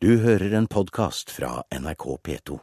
Du 0.00 0.12
hører 0.22 0.52
en 0.54 0.66
podkast 0.70 1.30
fra 1.34 1.64
NRK 1.74 2.04
P2. 2.22 2.56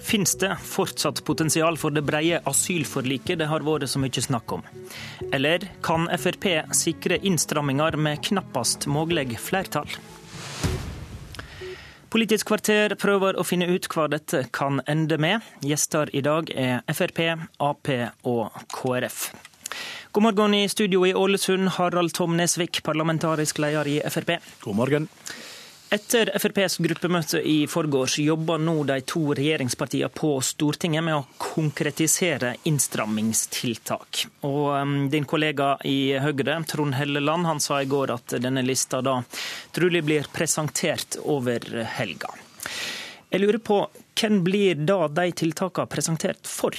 Fins 0.00 0.32
det 0.40 0.54
fortsatt 0.64 1.20
potensial 1.28 1.76
for 1.76 1.92
det 1.92 2.00
breie 2.08 2.40
asylforliket 2.48 3.42
det 3.42 3.50
har 3.52 3.60
vært 3.68 3.92
så 3.92 4.00
mye 4.00 4.24
snakk 4.24 4.56
om? 4.56 4.64
Eller 5.28 5.68
kan 5.84 6.08
Frp 6.16 6.48
sikre 6.72 7.20
innstramminger 7.20 8.00
med 8.00 8.24
knappast 8.30 8.88
mulig 8.88 9.36
flertall? 9.36 9.92
Politisk 12.10 12.48
kvarter 12.50 12.96
prøver 12.98 13.36
å 13.38 13.44
finne 13.46 13.68
ut 13.70 13.86
hva 13.92 14.08
dette 14.10 14.40
kan 14.50 14.80
ende 14.90 15.14
med. 15.22 15.44
Gjester 15.62 16.10
i 16.10 16.22
dag 16.26 16.48
er 16.50 16.80
Frp, 16.90 17.20
Ap 17.62 17.90
og 18.26 18.56
KrF. 18.74 19.20
God 20.10 20.26
morgen 20.26 20.56
i 20.58 20.64
studio 20.66 21.04
i 21.06 21.14
Ålesund, 21.14 21.76
Harald 21.76 22.10
Tom 22.18 22.34
Nesvik, 22.34 22.82
parlamentarisk 22.82 23.62
leder 23.62 23.86
i 23.86 24.00
Frp. 24.10 24.40
God 24.66 24.80
morgen. 24.80 25.06
Etter 25.90 26.30
FrPs 26.38 26.76
gruppemøte 26.78 27.40
i 27.42 27.64
forgårs 27.66 28.20
jobber 28.22 28.60
nå 28.62 28.76
de 28.86 29.00
to 29.10 29.24
regjeringspartiene 29.34 30.06
på 30.14 30.36
Stortinget 30.46 31.02
med 31.02 31.16
å 31.18 31.24
konkretisere 31.42 32.52
innstrammingstiltak. 32.70 34.20
Og 34.46 34.68
um, 34.70 34.92
Din 35.10 35.26
kollega 35.26 35.72
i 35.90 36.14
Høyre, 36.22 36.60
Trond 36.70 36.94
Helleland, 36.94 37.48
han 37.50 37.58
sa 37.58 37.80
i 37.82 37.90
går 37.90 38.14
at 38.14 38.36
denne 38.38 38.62
lista 38.62 39.02
da 39.02 39.16
trolig 39.74 40.04
blir 40.06 40.30
presentert 40.30 41.18
over 41.24 41.66
helga. 41.98 42.30
Jeg 43.30 43.42
lurer 43.42 43.58
på, 43.58 43.82
hvem 44.14 44.44
blir 44.46 44.78
da 44.86 45.08
de 45.10 45.26
tiltakene 45.42 45.90
presentert 45.90 46.46
for? 46.46 46.78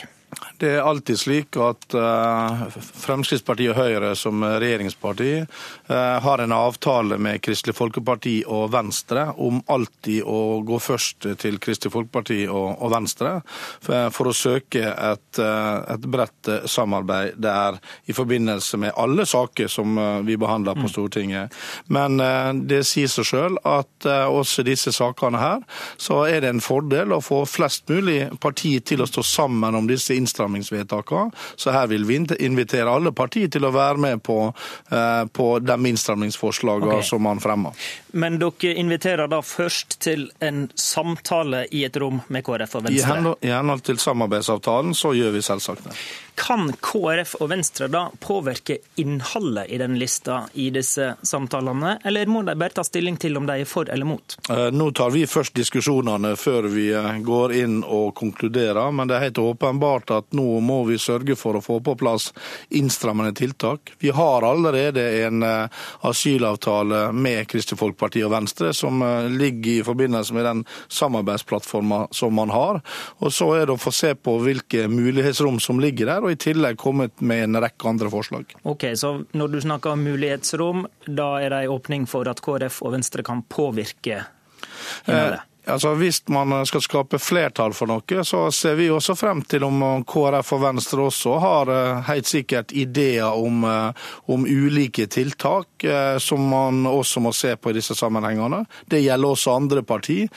Det 0.57 0.69
er 0.69 0.85
alltid 0.85 1.19
slik 1.19 1.57
at 1.59 1.95
uh, 1.97 2.61
Fremskrittspartiet 2.71 3.73
og 3.73 3.79
Høyre 3.81 4.11
som 4.15 4.43
regjeringsparti 4.45 5.31
uh, 5.41 6.17
har 6.23 6.43
en 6.43 6.53
avtale 6.55 7.17
med 7.19 7.41
Kristelig 7.43 7.75
Folkeparti 7.75 8.35
og 8.47 8.69
Venstre 8.71 9.25
om 9.41 9.59
alltid 9.73 10.21
å 10.23 10.61
gå 10.67 10.79
først 10.79 11.27
til 11.41 11.57
Kristelig 11.63 11.91
Folkeparti 11.95 12.45
og, 12.47 12.85
Venstre 12.91 13.33
for, 13.47 14.11
for, 14.13 14.29
å 14.31 14.35
søke 14.35 14.83
et, 14.91 15.39
et 15.39 16.07
bredt 16.11 16.49
samarbeid 16.69 17.37
der 17.41 17.77
i 18.09 18.15
forbindelse 18.15 18.79
med 18.81 18.95
alle 18.99 19.25
saker 19.27 19.69
som 19.71 19.95
vi 20.27 20.35
behandler 20.39 20.75
på 20.77 20.87
mm. 20.87 20.91
Stortinget. 20.91 21.57
Men 21.93 22.19
det 22.67 22.81
sier 22.89 23.09
seg 23.11 23.27
sjøl 23.29 23.59
at 23.67 24.07
også 24.07 24.65
disse 24.67 24.91
sakene 24.95 25.39
her, 25.39 25.63
så 26.01 26.23
er 26.27 26.43
det 26.43 26.51
en 26.51 26.63
fordel 26.63 27.15
å 27.15 27.21
få 27.23 27.43
flest 27.49 27.87
mulig 27.91 28.25
partier 28.43 28.83
til 28.83 29.05
å 29.05 29.09
stå 29.09 29.23
sammen 29.25 29.77
om 29.77 29.87
disse 29.89 30.17
innstrammingsvedtakene. 30.21 31.31
Så 31.55 31.73
her 31.75 31.89
vil 31.91 32.05
vi 32.07 32.21
invitere 32.39 32.91
alle 32.91 33.13
partier 33.15 33.51
til 33.51 33.65
å 33.67 33.73
være 33.73 34.01
med 34.01 34.23
på, 34.23 34.39
eh, 34.91 35.25
på 35.33 35.47
de 35.59 35.77
innstrammingsforslagene 35.91 36.99
okay. 36.99 37.09
som 37.09 37.23
man 37.25 37.41
fremmer. 37.43 37.77
Men 38.11 38.39
dere 38.41 38.75
inviterer 38.79 39.29
da 39.31 39.41
først 39.45 39.99
til 40.03 40.27
en 40.43 40.65
samtale 40.75 41.65
i 41.71 41.85
et 41.87 41.97
rom 42.01 42.21
med 42.27 42.45
KrF 42.45 42.79
og 42.79 42.89
Venstre? 42.89 43.35
I 43.41 43.53
henhold 43.55 43.85
til 43.87 44.01
samarbeidsavtalen 44.01 44.95
så 44.97 45.13
gjør 45.17 45.37
vi 45.37 45.45
selvsagt 45.45 45.87
det. 45.87 45.95
Kan 46.41 46.71
KrF 46.81 47.35
og 47.37 47.51
Venstre 47.51 47.85
da 47.91 48.07
påvirke 48.19 48.79
innholdet 48.97 49.69
i 49.69 49.77
den 49.77 49.93
lista 49.99 50.39
i 50.57 50.71
disse 50.73 51.11
samtalene, 51.21 51.99
eller 52.03 52.25
må 52.25 52.41
de 52.41 52.55
bare 52.57 52.73
ta 52.73 52.83
stilling 52.83 53.19
til 53.21 53.37
om 53.37 53.45
de 53.45 53.59
er 53.61 53.69
for 53.69 53.89
eller 53.93 54.09
mot? 54.09 54.37
Eh, 54.49 54.71
nå 54.73 54.87
tar 54.97 55.13
vi 55.13 55.27
først 55.29 55.53
diskusjonene 55.59 56.33
før 56.41 56.65
vi 56.73 56.87
eh, 56.97 57.19
går 57.21 57.53
inn 57.59 57.75
og 57.85 58.15
konkluderer, 58.17 58.89
men 58.89 59.11
det 59.11 59.19
er 59.19 59.27
helt 59.27 59.41
åpenbart 59.43 60.15
at 60.15 60.31
nå 60.37 60.47
må 60.65 60.79
vi 60.89 60.97
sørge 61.01 61.37
for 61.37 61.59
å 61.59 61.61
få 61.61 61.77
på 61.85 61.93
plass 61.99 62.31
innstrammende 62.73 63.35
tiltak. 63.37 63.93
Vi 64.01 64.09
har 64.09 64.47
allerede 64.47 65.05
en 65.21 65.45
eh, 65.45 65.85
asylavtale 66.09 67.03
med 67.13 67.45
Kristelig 67.53 67.83
Folkeparti 67.83 68.25
og 68.25 68.33
Venstre 68.33 68.73
som 68.73 69.05
ligger 69.29 69.71
i 69.75 69.85
forbindelse 69.85 70.33
med 70.33 70.49
den 70.49 70.65
samarbeidsplattforma 70.89 72.07
som 72.17 72.33
man 72.33 72.49
har. 72.49 72.81
Og 73.21 73.29
Så 73.29 73.53
er 73.59 73.67
det 73.67 73.77
å 73.77 73.81
få 73.81 73.93
se 73.93 74.15
på 74.17 74.39
hvilke 74.41 74.87
mulighetsrom 74.89 75.61
som 75.61 75.77
ligger 75.79 76.09
der 76.09 76.25
og 76.25 76.30
i 76.31 76.39
tillegg 76.39 76.79
kommet 76.81 77.21
med 77.21 77.43
en 77.45 77.61
rekke 77.63 77.89
andre 77.89 78.09
forslag. 78.11 78.55
Ok, 78.63 78.91
Så 78.95 79.13
når 79.37 79.51
du 79.51 79.61
snakker 79.61 79.93
om 79.93 80.03
mulighetsrom, 80.03 80.85
da 81.05 81.29
er 81.41 81.49
det 81.49 81.63
en 81.65 81.75
åpning 81.75 82.07
for 82.09 82.27
at 82.31 82.41
KrF 82.41 82.81
og 82.85 82.95
Venstre 82.97 83.23
kan 83.23 83.43
påvirke 83.43 84.23
innholdet? 85.07 85.47
Altså, 85.65 85.93
Hvis 85.93 86.27
man 86.27 86.65
skal 86.65 86.81
skape 86.81 87.19
flertall 87.21 87.73
for 87.77 87.89
noe, 87.89 88.23
så 88.25 88.47
ser 88.51 88.79
vi 88.79 88.87
også 88.89 89.13
frem 89.17 89.43
til 89.45 89.61
om 89.67 90.01
KrF 90.09 90.55
og 90.57 90.61
Venstre 90.63 91.03
også 91.05 91.35
har 91.43 91.69
eh, 91.69 91.99
helt 92.07 92.29
sikkert 92.29 92.73
ideer 92.73 93.29
om, 93.29 93.61
eh, 93.69 94.07
om 94.33 94.47
ulike 94.49 95.05
tiltak 95.05 95.85
eh, 95.85 96.17
som 96.17 96.47
man 96.49 96.87
også 96.89 97.21
må 97.21 97.33
se 97.37 97.53
på 97.61 97.69
i 97.69 97.75
disse 97.77 97.93
sammenhengene. 97.97 98.63
Det 98.89 99.03
gjelder 99.03 99.35
også 99.35 99.53
andre 99.53 99.83
partier. 99.85 100.31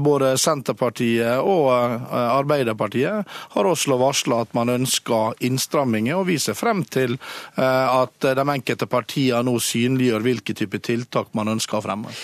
Både 0.00 0.34
Senterpartiet 0.40 1.42
og 1.44 1.68
Arbeiderpartiet 2.14 3.28
har 3.54 3.68
også 3.68 3.98
varsla 4.00 4.40
at 4.44 4.54
man 4.56 4.72
ønsker 4.72 5.36
innstramminger, 5.44 6.16
og 6.16 6.28
vi 6.30 6.38
ser 6.42 6.56
frem 6.58 6.82
til 6.84 7.16
at 7.56 8.28
de 8.38 8.46
enkelte 8.54 8.88
partiene 8.90 9.44
nå 9.46 9.58
synliggjør 9.62 10.26
hvilke 10.26 10.56
type 10.56 10.80
tiltak 10.84 11.32
man 11.36 11.52
ønsker 11.56 11.80
å 11.80 11.84
fremme. 11.84 12.14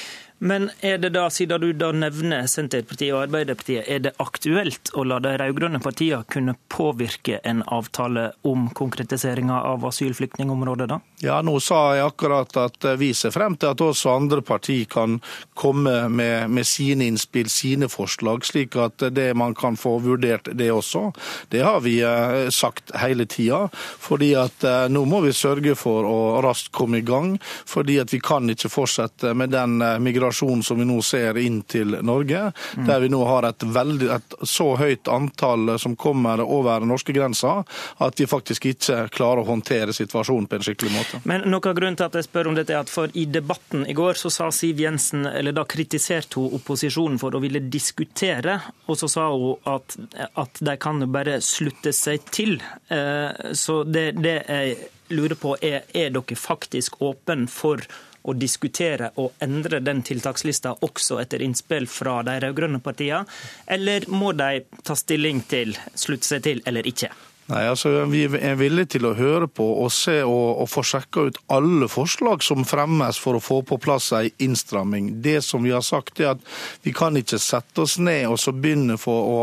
Men 0.43 0.71
er 0.81 0.97
det 0.99 1.11
da, 1.13 1.27
siden 1.29 1.61
du 1.61 1.73
da 1.77 1.91
nevner 1.93 2.47
Senterpartiet 2.49 3.13
og 3.13 3.27
Arbeiderpartiet, 3.27 3.85
er 3.85 3.99
det 4.07 4.15
aktuelt 4.25 4.89
å 4.97 5.05
la 5.05 5.19
de 5.21 5.35
rød-grønne 5.37 5.83
partiene 5.85 6.25
kunne 6.33 6.55
påvirke 6.73 7.43
en 7.45 7.61
avtale 7.69 8.31
om 8.49 8.71
konkretiseringa 8.73 9.59
av 9.69 9.85
asylflyktningområdet, 9.91 10.87
da? 10.89 10.97
Ja, 11.21 11.43
nå 11.45 11.59
sa 11.61 11.83
jeg 11.93 12.07
akkurat 12.09 12.57
at 12.57 12.87
vi 12.97 13.11
ser 13.13 13.35
frem 13.35 13.59
til 13.61 13.75
at 13.75 13.85
også 13.85 14.15
andre 14.15 14.41
partier 14.41 14.89
kan 14.89 15.19
komme 15.53 16.09
med, 16.09 16.49
med 16.49 16.65
sine 16.65 17.11
innspill, 17.11 17.51
sine 17.53 17.91
forslag, 17.93 18.47
slik 18.49 18.79
at 18.81 19.05
det 19.13 19.29
man 19.37 19.53
kan 19.53 19.77
få 19.77 19.99
vurdert 20.01 20.49
det 20.57 20.71
også. 20.73 21.11
Det 21.53 21.61
har 21.67 21.85
vi 21.85 21.99
eh, 22.01 22.49
sagt 22.49 22.95
hele 22.97 23.29
tida. 23.29 23.67
fordi 24.01 24.33
at 24.41 24.65
eh, 24.65 24.89
nå 24.89 25.05
må 25.05 25.21
vi 25.21 25.37
sørge 25.37 25.77
for 25.77 26.09
å 26.09 26.41
raskt 26.41 26.73
komme 26.73 27.05
i 27.05 27.05
gang. 27.05 27.37
fordi 27.67 28.01
at 28.01 28.13
vi 28.13 28.21
kan 28.25 28.49
ikke 28.49 28.73
fortsette 28.73 29.35
med 29.37 29.53
den 29.53 29.83
eh, 29.85 29.99
migrasjonen 30.01 30.30
migrasjon 30.31 30.63
som 30.63 30.79
vi 30.79 30.85
nå 30.85 31.03
ser 31.03 31.39
inn 31.39 31.63
til 31.63 31.97
Norge, 32.03 32.53
mm. 32.77 32.87
der 32.87 33.01
vi 33.01 33.09
nå 33.09 33.25
har 33.25 33.43
et, 33.49 33.63
veldig, 33.63 34.09
et 34.15 34.35
så 34.43 34.77
høyt 34.77 35.09
antall 35.09 35.79
som 35.79 35.97
kommer 35.97 36.41
over 36.41 36.85
norskegrensa 36.87 37.65
at 37.99 38.21
vi 38.21 38.27
faktisk 38.27 38.67
ikke 38.67 39.09
klarer 39.11 39.43
å 39.43 39.49
håndtere 39.51 39.93
situasjonen 39.93 40.47
på 40.47 40.57
en 40.57 40.63
skikkelig 40.63 40.93
måte. 40.95 41.21
Men 41.25 41.49
noe 41.51 41.61
av 41.61 41.75
grunnen 41.77 41.97
til 41.97 42.07
at 42.07 42.15
jeg 42.15 42.29
spør 42.29 42.51
om 42.51 42.59
dette 42.59 42.75
er 42.75 42.85
at 42.85 42.91
for 42.91 43.11
I 43.15 43.27
debatten 43.27 43.87
i 43.87 43.97
går 43.97 44.15
så 44.15 44.31
sa 44.31 44.51
Siv 44.51 44.81
Jensen, 44.81 45.27
eller 45.27 45.53
da 45.53 45.65
kritiserte 45.65 46.41
hun 46.41 46.55
opposisjonen 46.61 47.19
for 47.21 47.35
å 47.35 47.43
ville 47.43 47.61
diskutere, 47.61 48.61
og 48.87 48.99
så 49.01 49.11
sa 49.11 49.29
hun 49.33 49.59
at, 49.69 49.97
at 50.39 50.63
de 50.63 50.77
kan 50.81 51.03
bare 51.11 51.41
slutte 51.45 51.93
seg 51.97 52.31
til. 52.31 52.61
Eh, 52.89 53.53
så 53.57 53.83
det, 53.85 54.13
det 54.21 54.39
jeg 54.47 54.77
lurer 55.11 55.35
på 55.39 55.57
er, 55.59 55.83
er 55.91 56.13
dere 56.15 56.39
faktisk 56.39 57.01
åpne 57.03 57.49
for 57.51 57.83
å 58.23 58.35
diskutere 58.37 59.11
og 59.23 59.41
endre 59.43 59.81
den 59.85 60.03
tiltakslista 60.07 60.77
også 60.87 61.21
etter 61.23 61.43
innspill 61.45 61.89
fra 61.91 62.21
de 62.27 62.37
rød-grønne 62.45 62.83
partiene, 62.85 63.25
eller 63.67 64.07
må 64.13 64.33
de 64.37 64.65
ta 64.85 64.97
stilling 64.99 65.45
til, 65.51 65.77
slutte 65.95 66.29
seg 66.29 66.47
til 66.47 66.65
eller 66.67 66.87
ikke? 66.87 67.11
Nei, 67.51 67.65
altså 67.67 68.05
Vi 68.11 68.23
er 68.39 68.59
villige 68.61 68.95
til 68.95 69.09
å 69.09 69.15
høre 69.19 69.49
på 69.51 69.65
og 69.83 69.91
se 69.91 70.21
og, 70.23 70.61
og 70.63 70.69
få 70.71 70.85
sjekka 70.87 71.25
ut 71.27 71.39
alle 71.51 71.89
forslag 71.91 72.45
som 72.47 72.63
fremmes 72.69 73.19
for 73.19 73.37
å 73.37 73.43
få 73.43 73.61
på 73.67 73.79
plass 73.83 74.11
ei 74.15 74.31
innstramming. 74.45 75.09
Det 75.25 75.41
som 75.43 75.65
vi 75.67 75.73
har 75.75 75.83
sagt 75.83 76.21
er 76.23 76.37
at 76.37 76.45
Vi 76.85 76.93
kan 76.95 77.17
ikke 77.19 77.41
sette 77.43 77.83
oss 77.83 77.97
ned 77.99 78.29
og 78.31 78.39
så 78.39 78.55
begynne 78.55 78.95
for 79.01 79.31
å, 79.31 79.41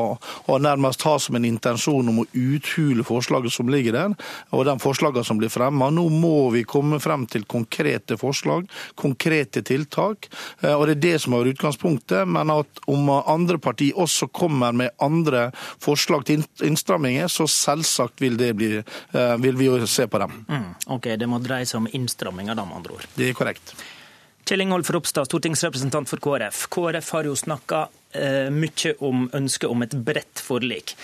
å 0.48 0.60
nærmest 0.64 1.04
ha 1.04 1.18
som 1.20 1.36
en 1.36 1.48
intensjon 1.48 2.08
om 2.08 2.22
å 2.24 2.28
uthule 2.32 3.04
forslaget 3.08 3.54
som 3.54 3.68
ligger 3.72 3.98
der, 3.98 4.16
og 4.56 4.64
de 4.68 4.76
forslagene 4.80 5.28
som 5.28 5.40
blir 5.40 5.52
fremma. 5.52 5.90
Nå 5.92 6.08
må 6.14 6.50
vi 6.54 6.64
komme 6.68 7.02
frem 7.04 7.26
til 7.28 7.44
konkrete 7.50 8.18
forslag, 8.20 8.68
konkrete 8.96 9.64
tiltak. 9.68 10.30
Eh, 10.62 10.74
og 10.74 10.88
Det 10.88 10.96
er 10.96 11.04
det 11.04 11.14
som 11.24 11.36
er 11.36 11.52
utgangspunktet. 11.52 12.24
Men 12.28 12.52
at 12.54 12.82
om 12.88 13.10
andre 13.18 13.60
partier 13.60 13.98
også 14.00 14.30
kommer 14.32 14.76
med 14.76 14.96
andre 15.04 15.50
forslag 15.84 16.26
til 16.28 16.46
innstramminger, 16.64 17.28
så 17.32 17.48
selvsagt 17.52 17.97
selvsagt 17.98 18.22
vil, 18.22 18.38
det 18.38 18.54
bli, 18.54 18.78
eh, 18.78 19.38
vil 19.38 19.56
vi 19.56 19.66
jo 19.66 19.88
se 19.88 20.08
på 20.08 20.20
dem. 20.20 20.46
Mm, 20.48 20.76
ok, 20.88 21.16
Det 21.18 21.28
må 21.28 21.40
dreie 21.40 21.66
seg 21.66 21.82
om 21.82 21.88
innstramminger, 21.92 22.56
da, 22.56 22.66
med 22.66 22.78
andre 22.78 22.94
ord. 22.94 23.08
Det 23.16 23.30
er 23.30 23.34
korrekt. 23.34 23.74
Kjell 24.48 24.62
Ingolf 24.62 24.90
Ropstad, 24.90 25.26
stortingsrepresentant 25.28 26.08
for 26.08 26.18
KrF. 26.18 26.68
KrF 26.70 27.10
har 27.12 27.24
jo 27.24 27.36
snakka 27.36 27.88
eh, 28.14 28.50
mye 28.50 28.94
om 29.00 29.30
ønsket 29.34 29.70
om 29.70 29.82
et 29.84 29.94
bredt 29.94 30.40
forlik. 30.40 30.96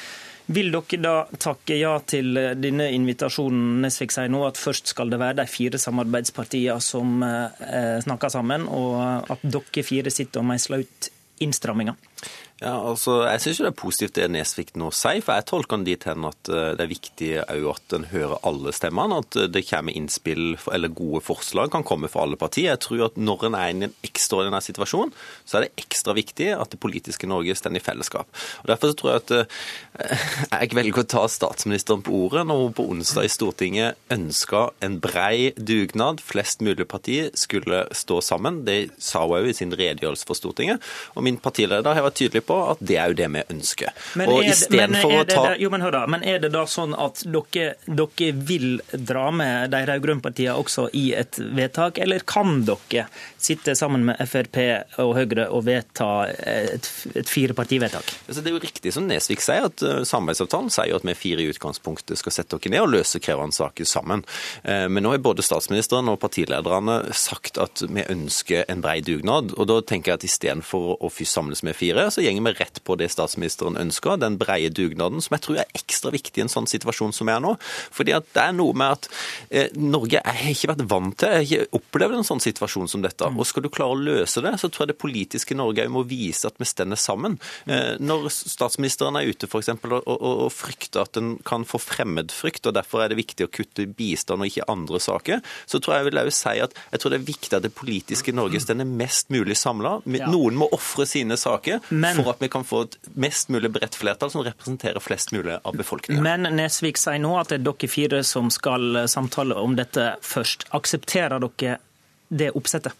Vil 0.45 0.71
dere 0.71 0.99
da 0.99 1.25
takke 1.39 1.75
ja 1.75 1.97
til 2.07 2.37
eh, 2.37 2.53
denne 2.55 2.89
invitasjonen 2.91 3.81
Nesvik 3.83 4.11
sier 4.11 4.31
nå, 4.31 4.45
at 4.47 4.59
først 4.59 4.87
skal 4.87 5.11
det 5.11 5.19
være 5.19 5.41
de 5.41 5.47
fire 5.47 5.79
samarbeidspartiene 5.79 6.79
som 6.81 7.23
eh, 7.23 7.99
snakker 8.03 8.31
sammen, 8.31 8.67
og 8.67 9.27
at 9.31 9.43
dere 9.43 9.83
fire 9.83 10.11
sitter 10.11 10.39
og 10.39 10.47
meisler 10.53 10.85
ut 10.85 11.11
innstramminger? 11.43 11.95
Ja, 12.63 12.77
altså, 12.79 13.25
Jeg 13.27 13.41
syns 13.43 13.59
det 13.59 13.65
er 13.67 13.75
positivt 13.75 14.15
det 14.15 14.29
Nesvik 14.31 14.69
nå 14.79 14.87
sier, 14.95 15.19
for 15.23 15.35
jeg 15.35 15.47
tolker 15.49 15.75
han 15.75 15.83
dit 15.83 16.05
hen 16.07 16.23
at 16.29 16.47
eh, 16.47 16.71
det 16.77 16.85
er 16.85 16.91
viktig 16.91 17.29
at 17.43 17.95
en 17.97 18.05
hører 18.07 18.37
alle 18.47 18.71
stemmene. 18.75 19.17
At 19.19 19.35
eh, 19.35 19.49
det 19.51 19.65
kommer 19.67 19.95
innspill 19.97 20.55
eller 20.71 20.93
gode 20.95 21.19
forslag 21.25 21.73
kan 21.73 21.83
komme 21.83 22.07
fra 22.11 22.23
alle 22.23 22.39
partier. 22.39 22.71
Jeg 22.71 22.83
tror 22.85 23.09
at 23.09 23.19
når 23.19 23.43
en 23.49 23.57
er 23.59 23.67
i 23.67 23.75
en 23.75 23.95
ekstraordinær 24.07 24.63
situasjon, 24.63 25.11
så 25.43 25.59
er 25.59 25.65
det 25.65 25.83
ekstra 25.83 26.15
viktig 26.15 26.53
at 26.55 26.71
det 26.71 26.79
politiske 26.83 27.27
Norge 27.27 27.55
står 27.59 27.75
i 27.75 27.83
fellesskap. 27.83 28.31
Og 28.63 28.71
Derfor 28.71 28.93
så 28.93 28.97
tror 29.01 29.11
jeg 29.11 29.23
at 29.25 29.35
eh, 29.41 30.23
jeg 30.63 30.79
velger 30.79 31.03
å 31.03 31.11
ta 31.17 31.25
statsministeren 31.27 32.05
på 32.05 32.15
ordet 32.29 32.45
når 32.47 32.63
hun 32.63 32.77
på 32.79 32.87
onsdag 32.95 33.27
i 33.27 33.33
Stortinget 33.33 33.99
ønska 34.13 34.69
en 34.85 35.01
brei 35.03 35.51
dugnad. 35.59 36.23
Flest 36.23 36.63
mulig 36.63 36.87
partier 36.87 37.27
skulle 37.35 37.83
stå 37.91 38.21
sammen. 38.23 38.63
Det 38.63 38.79
sa 39.03 39.25
hun 39.27 39.41
òg 39.41 39.51
i 39.51 39.57
sin 39.57 39.75
redegjørelse 39.75 40.31
for 40.31 40.39
Stortinget. 40.39 40.79
Og 41.17 41.27
min 41.27 41.41
partileder 41.43 41.91
har 41.99 42.07
vært 42.07 42.21
tydelig 42.23 42.45
på 42.47 42.52
på 42.53 42.61
at 42.73 42.83
det 42.85 42.99
er 43.01 43.11
jo 43.11 43.17
det 43.17 43.29
vi 43.33 43.43
ønsker. 43.55 43.93
Men 44.19 44.29
og 44.29 44.43
er, 44.43 44.53
det, 44.53 44.81
men, 44.93 44.99
er 45.01 45.25
det, 45.25 45.37
ta... 45.37 45.55
jo, 45.59 45.71
men, 45.73 45.83
hør 45.85 45.97
da, 45.97 46.03
men 46.13 46.25
er 46.27 46.41
det 46.43 46.53
da 46.53 46.65
sånn 46.69 46.93
at 46.93 47.23
dere, 47.25 47.73
dere 47.87 48.31
vil 48.49 48.77
dra 48.93 49.29
med 49.33 49.73
de 49.73 49.83
rød-grønne 49.89 50.23
partiene 50.23 50.57
også 50.59 50.87
i 50.97 51.07
et 51.17 51.39
vedtak, 51.57 52.01
eller 52.03 52.25
kan 52.29 52.61
dere 52.67 53.07
sitte 53.45 53.75
sammen 53.77 54.05
med 54.07 54.21
Frp 54.29 54.59
og 55.03 55.13
Høyre 55.17 55.47
og 55.53 55.65
vedta 55.67 56.09
et, 56.29 56.87
et 57.15 57.29
firepartivedtak? 57.29 58.13
Altså, 58.27 58.41
det 58.41 58.51
er 58.51 58.57
jo 58.57 58.63
riktig 58.63 58.93
som 58.95 59.07
Nesvik 59.09 59.43
sier, 59.43 59.67
at 59.69 59.83
uh, 59.85 60.01
samarbeidsavtalen 60.07 60.71
sier 60.73 60.91
jo 60.91 60.99
at 60.99 61.07
vi 61.07 61.17
fire 61.17 61.43
i 61.43 61.49
utgangspunktet 61.51 62.19
skal 62.19 62.35
sette 62.35 62.57
oss 62.57 62.69
ned 62.71 62.83
og 62.83 62.93
løse 62.93 63.21
krevende 63.23 63.55
saker 63.55 63.87
sammen. 63.89 64.23
Uh, 64.63 64.87
men 64.87 65.03
nå 65.05 65.13
har 65.15 65.23
både 65.23 65.45
statsministeren 65.45 66.11
og 66.11 66.21
partilederne 66.23 66.99
sagt 67.17 67.59
at 67.61 67.83
vi 67.87 68.05
ønsker 68.09 68.67
en 68.71 68.83
brei 68.83 68.99
dugnad. 69.05 69.53
og 69.57 69.69
Da 69.69 69.79
tenker 69.85 70.13
jeg 70.13 70.21
at 70.21 70.27
istedenfor 70.29 70.97
å 71.03 71.11
samles 71.23 71.63
med 71.63 71.75
fire, 71.77 72.09
så 72.11 72.23
går 72.23 72.41
vi 72.43 72.53
rett 72.57 72.81
på 72.83 72.97
det 72.99 73.09
statsministeren 73.13 73.77
ønsker, 73.79 74.19
den 74.21 74.37
breie 74.41 74.69
dugnaden, 74.73 75.21
som 75.23 75.35
jeg 75.37 75.45
tror 75.45 75.61
er 75.61 75.77
ekstra 75.77 76.11
viktig 76.13 76.41
i 76.41 76.45
en 76.45 76.51
sånn 76.51 76.69
situasjon 76.69 77.13
som 77.15 77.29
vi 77.29 77.35
er 77.35 77.43
nå. 77.43 77.55
Fordi 77.93 78.15
at 78.15 78.27
det 78.35 78.43
er 78.43 78.55
noe 78.57 78.75
med 78.77 78.97
at 78.97 79.09
eh, 79.49 79.73
Norge 79.77 80.21
har 80.23 80.51
ikke 80.51 80.71
vært 80.73 80.85
vant 80.91 81.17
til, 81.19 81.33
jeg 81.33 81.39
har 81.39 81.67
ikke 81.67 81.79
opplevd 81.79 82.19
en 82.19 82.27
sånn 82.27 82.43
situasjon 82.43 82.91
som 82.91 83.03
dette. 83.05 83.29
Og 83.39 83.47
skal 83.49 83.65
du 83.65 83.69
klare 83.73 83.95
å 83.95 83.99
løse 83.99 84.43
det, 84.43 84.55
så 84.61 84.69
tror 84.69 84.85
jeg 84.85 84.93
det 84.93 85.01
politiske 85.01 85.57
Norge 85.57 85.85
må 85.91 86.03
vise 86.07 86.49
at 86.49 86.59
vi 86.61 86.67
stender 86.67 86.99
sammen. 86.99 87.37
Eh, 87.65 87.95
når 88.01 88.29
statsministeren 88.33 89.17
er 89.19 89.29
ute 89.29 89.49
f.eks. 89.49 89.71
Og, 89.83 89.95
og, 89.99 90.23
og 90.47 90.51
frykter 90.53 91.03
at 91.05 91.19
en 91.19 91.35
kan 91.45 91.65
få 91.67 91.81
fremmedfrykt, 91.81 92.67
og 92.69 92.77
derfor 92.77 93.03
er 93.03 93.13
det 93.13 93.19
viktig 93.21 93.47
å 93.47 93.51
kutte 93.53 93.87
bistand 93.87 94.43
og 94.43 94.51
ikke 94.51 94.67
andre 94.71 95.01
saker, 95.03 95.43
så 95.69 95.79
tror 95.79 95.97
jeg 95.97 96.03
jeg 96.03 96.09
vil 96.13 96.33
si 96.35 96.55
at 96.63 96.75
jeg 96.91 97.01
tror 97.01 97.13
det 97.13 97.19
er 97.19 97.27
viktig 97.27 97.57
at 97.57 97.65
det 97.65 97.73
politiske 97.75 98.35
Norge 98.35 98.61
stender 98.63 98.89
mest 98.89 99.31
mulig 99.33 99.57
samla. 99.59 99.95
Noen 100.05 100.59
må 100.59 100.69
ofre 100.75 101.07
sine 101.09 101.37
saker 101.39 101.81
Men, 101.89 102.19
for 102.19 102.33
at 102.33 102.43
vi 102.43 102.51
kan 102.53 102.67
få 102.67 102.85
et 102.87 102.97
mest 103.19 103.51
mulig 103.53 103.71
bredt 103.73 103.97
flertall 103.99 104.31
som 104.33 104.43
representerer 104.45 105.03
flest 105.03 105.33
mulig 105.35 105.57
av 105.59 105.77
befolkningen. 105.77 106.23
Men 106.25 106.47
Nesvik 106.57 106.99
sier 107.01 107.21
nå 107.23 107.35
at 107.39 107.51
det 107.51 107.61
er 107.61 107.65
dere 107.69 107.91
fire 107.91 108.21
som 108.27 108.51
skal 108.53 109.05
samtale 109.11 109.57
om 109.59 109.77
dette 109.79 110.13
først. 110.23 110.67
Aksepterer 110.75 111.43
dere 111.43 111.79
det 112.33 112.51
oppsettet? 112.57 112.93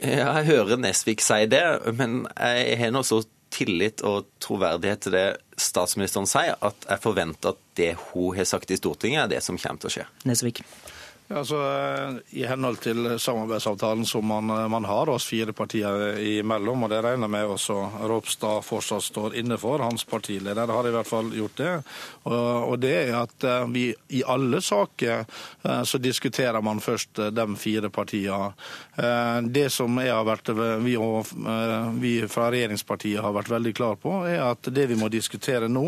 Jeg 0.00 0.46
hører 0.48 0.80
Nesvik 0.80 1.20
si 1.24 1.44
det, 1.50 1.64
men 1.98 2.24
jeg 2.38 2.78
har 2.80 2.94
nå 2.94 3.02
så 3.04 3.20
tillit 3.50 4.00
og 4.06 4.28
troverdighet 4.42 5.02
til 5.04 5.16
det 5.16 5.26
statsministeren 5.60 6.28
sier, 6.30 6.56
at 6.62 6.86
jeg 6.86 7.02
forventer 7.02 7.52
at 7.52 7.60
det 7.76 7.90
hun 8.10 8.36
har 8.38 8.48
sagt 8.48 8.70
i 8.70 8.78
Stortinget, 8.78 9.26
er 9.26 9.34
det 9.34 9.42
som 9.44 9.58
kommer 9.60 9.82
til 9.82 9.90
å 9.90 9.94
skje. 9.98 10.06
Nesvik. 10.30 10.62
Altså, 11.30 11.58
I 12.34 12.42
henhold 12.50 12.80
til 12.82 13.06
samarbeidsavtalen 13.22 14.02
som 14.06 14.26
man, 14.26 14.50
man, 14.70 14.84
har 14.84 15.08
oss 15.12 15.28
fire 15.30 15.52
partier 15.54 16.18
imellom, 16.18 16.82
og 16.82 16.90
det 16.90 17.04
regner 17.04 17.30
med 17.30 17.52
også 17.54 17.76
Ropstad 18.10 18.64
fortsatt 18.66 19.04
står 19.06 19.36
inne 19.38 19.54
for, 19.60 19.78
hans 19.78 20.02
partileder 20.10 20.72
har 20.74 20.88
i 20.88 20.90
hvert 20.90 21.06
fall 21.06 21.30
gjort 21.30 21.54
det. 21.60 21.74
Og, 22.26 22.72
og 22.72 22.74
det 22.82 22.94
er 23.04 23.14
at 23.20 23.46
eh, 23.46 23.68
vi 23.70 23.84
i 24.18 24.24
alle 24.26 24.58
saker 24.58 25.22
eh, 25.22 25.82
så 25.86 26.00
diskuterer 26.02 26.58
man 26.66 26.82
først 26.82 27.22
eh, 27.22 27.30
de 27.30 27.46
fire 27.56 27.92
partiene. 27.94 28.50
Det 29.00 29.68
som 29.72 29.96
vært, 29.96 30.50
vi, 30.82 30.92
og, 31.00 31.30
vi 32.02 32.10
fra 32.28 32.50
regjeringspartiet 32.52 33.22
har 33.24 33.32
vært 33.32 33.48
veldig 33.48 33.72
klar 33.76 33.96
på, 34.02 34.12
er 34.28 34.42
at 34.44 34.68
det 34.74 34.84
vi 34.90 34.98
må 34.98 35.08
diskutere 35.08 35.70
nå, 35.72 35.86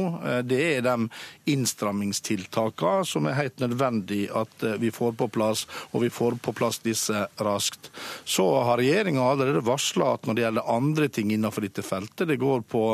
det 0.48 0.60
er 0.78 0.86
de 0.86 1.10
innstrammingstiltakene 1.52 3.04
som 3.08 3.28
er 3.28 3.36
helt 3.36 3.60
nødvendig 3.60 4.22
at 4.32 4.64
vi 4.80 4.88
får 4.94 5.12
på 5.20 5.28
plass, 5.32 5.66
og 5.92 6.04
vi 6.04 6.10
får 6.12 6.38
på 6.42 6.54
plass 6.56 6.80
disse 6.84 7.26
raskt. 7.42 7.90
Så 8.24 8.46
har 8.64 8.80
regjeringa 8.80 9.24
allerede 9.24 9.64
varsla 9.64 10.14
at 10.16 10.26
når 10.26 10.38
det 10.38 10.44
gjelder 10.46 10.72
andre 10.76 11.08
ting 11.12 11.32
innenfor 11.32 11.66
dette 11.66 11.84
feltet, 11.86 12.26
det 12.28 12.38
går 12.40 12.64
på 12.68 12.84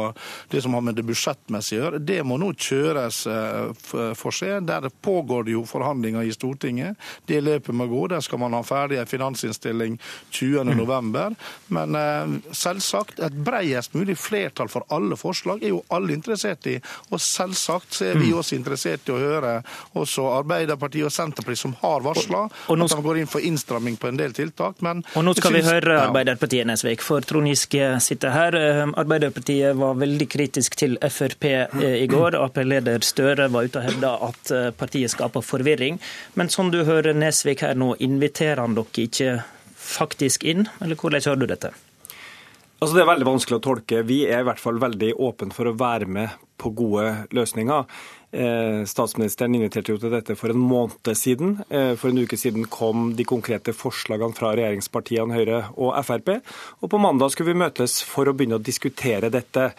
det 0.53 0.63
som 0.63 0.75
har 0.77 0.85
med 0.85 0.99
det 0.99 1.07
budsjettmessige 1.09 1.81
å 1.81 1.85
gjøre, 1.85 2.03
det 2.03 2.21
må 2.27 2.39
nå 2.41 2.53
kjøres 2.55 3.21
eh, 3.31 4.13
for 4.19 4.35
seg. 4.35 4.67
Der 4.69 4.89
pågår 5.05 5.49
det 5.49 5.57
jo 5.57 5.65
forhandlinger 5.69 6.27
i 6.27 6.35
Stortinget. 6.35 6.99
Det 7.27 7.41
løpet 7.45 7.75
må 7.75 7.89
gå. 7.91 8.07
Der 8.13 8.25
skal 8.25 8.43
man 8.43 8.57
ha 8.57 8.63
ferdig 8.67 9.01
en 9.01 9.11
finansinnstilling 9.11 9.99
20.11. 10.35 11.37
Men 11.75 11.99
eh, 11.99 12.37
selvsagt, 12.57 13.23
et 13.25 13.39
bredest 13.45 13.97
mulig 13.97 14.19
flertall 14.19 14.71
for 14.73 14.87
alle 14.95 15.19
forslag 15.19 15.63
er 15.63 15.75
jo 15.75 15.83
alle 15.95 16.15
interessert 16.17 16.67
i. 16.71 16.79
Og 17.11 17.23
selvsagt 17.23 17.99
så 17.99 18.11
er 18.11 18.19
vi 18.21 18.33
mm. 18.33 18.39
også 18.41 18.59
interessert 18.59 19.09
i 19.09 19.15
å 19.15 19.21
høre 19.21 19.55
også 19.99 20.27
Arbeiderpartiet 20.39 21.09
og 21.09 21.15
Senterpartiet, 21.15 21.63
som 21.63 21.77
har 21.81 22.05
varsla 22.05 22.28
varsla 22.29 22.85
at 22.85 22.91
de 22.91 23.03
går 23.03 23.19
inn 23.19 23.31
for 23.31 23.45
innstramming 23.45 23.97
på 23.97 24.09
en 24.09 24.19
del 24.19 24.35
tiltak. 24.37 24.81
Men 24.85 25.03
og 25.15 25.25
nå 25.25 25.35
skal 25.37 25.55
synes, 25.55 25.67
vi 25.67 25.75
høre 25.75 25.99
Arbeiderpartiet, 26.03 26.67
Nesvik, 26.69 27.03
for 27.05 27.25
Trond 27.27 27.49
Giske 27.49 27.91
sitter 28.05 28.35
her. 28.35 28.59
Eh, 28.59 28.85
Arbeiderpartiet 29.01 29.77
var 29.79 29.99
veldig 30.01 30.29
kritisk 30.31 30.79
til 30.79 30.99
Frp 31.03 31.49
eh, 31.51 31.97
i 32.03 32.07
går. 32.11 32.39
Ap-leder 32.39 33.05
Støre 33.07 33.49
var 33.53 33.69
ute 33.69 33.83
og 33.83 33.89
hevda 33.89 34.15
at 34.29 34.55
eh, 34.55 34.71
partiet 34.77 35.15
skaper 35.15 35.45
forvirring. 35.45 36.01
Men 36.35 36.53
som 36.53 36.73
du 36.75 36.83
hører 36.85 37.17
Nesvik 37.17 37.65
her 37.67 37.79
nå, 37.79 37.95
inviterer 38.05 38.63
han 38.65 38.77
dere 38.79 39.09
ikke 39.09 39.37
faktisk 39.89 40.45
inn, 40.45 40.67
eller 40.83 40.99
hvordan 40.99 41.25
hører 41.25 41.45
du 41.45 41.53
dette? 41.55 41.77
Altså 42.79 42.95
Det 42.95 43.01
er 43.03 43.09
veldig 43.09 43.27
vanskelig 43.27 43.57
å 43.59 43.63
tolke. 43.65 44.05
Vi 44.07 44.21
er 44.29 44.45
i 44.45 44.47
hvert 44.47 44.61
fall 44.63 44.77
veldig 44.79 45.17
åpne 45.19 45.55
for 45.55 45.67
å 45.67 45.75
være 45.75 46.07
med 46.07 46.35
på 46.59 46.71
gode 46.79 47.09
løsninger. 47.35 47.89
Eh, 48.31 48.85
statsministeren 48.87 49.57
inviterte 49.57 49.95
jo 49.95 49.99
til 49.99 50.13
dette 50.15 50.37
for 50.39 50.55
en 50.55 50.63
måned 50.63 51.11
siden. 51.19 51.57
Eh, 51.75 51.97
for 51.99 52.13
en 52.13 52.23
uke 52.23 52.39
siden 52.39 52.69
kom 52.71 53.17
de 53.19 53.27
konkrete 53.27 53.75
forslagene 53.75 54.37
fra 54.37 54.53
regjeringspartiene 54.55 55.35
Høyre 55.35 55.59
og 55.75 55.97
Frp. 56.07 56.37
Og 56.79 56.93
på 56.93 57.01
mandag 57.03 57.35
skulle 57.35 57.51
vi 57.51 57.65
møtes 57.65 57.99
for 58.07 58.31
å 58.31 58.37
begynne 58.37 58.61
å 58.61 58.63
diskutere 58.63 59.33
dette. 59.35 59.73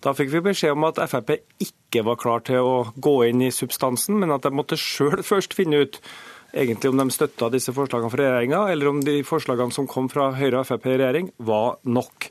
Da 0.00 0.14
fikk 0.16 0.32
vi 0.32 0.44
beskjed 0.48 0.78
om 0.78 0.88
at 0.88 1.02
Frp 1.10 1.34
ikke 1.60 2.06
var 2.08 2.16
klar 2.16 2.40
til 2.46 2.64
å 2.64 2.76
gå 2.96 3.18
inn 3.28 3.44
i 3.44 3.52
substansen, 3.52 4.16
men 4.22 4.32
at 4.32 4.48
de 4.48 4.54
måtte 4.56 4.80
sjøl 4.80 5.20
først 5.32 5.52
finne 5.58 5.84
ut 5.84 6.00
egentlig 6.52 6.92
om 6.92 7.00
de 7.00 7.08
støtta 7.14 7.50
disse 7.52 7.74
forslagene 7.74 8.12
fra 8.12 8.22
regjeringa, 8.22 8.62
eller 8.72 8.90
om 8.90 9.00
de 9.04 9.18
forslagene 9.26 9.74
som 9.74 9.88
kom 9.90 10.10
fra 10.12 10.30
Høyre 10.36 10.62
og 10.62 10.68
Frp 10.68 10.86
i 10.90 10.98
regjering, 10.98 11.32
var 11.38 11.78
nok. 11.84 12.30